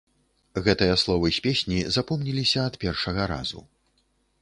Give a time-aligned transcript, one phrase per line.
[0.67, 3.67] Гэтыя словы з песні запомніліся ад першага разу.